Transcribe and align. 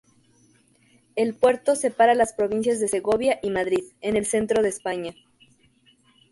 El 1.15 1.35
puerto 1.35 1.75
separa 1.75 2.15
las 2.15 2.33
provincias 2.33 2.79
de 2.79 2.87
Segovia 2.87 3.37
y 3.43 3.51
Madrid, 3.51 3.83
en 4.01 4.15
el 4.17 4.25
centro 4.25 4.63
de 4.63 4.69
España. 4.69 5.13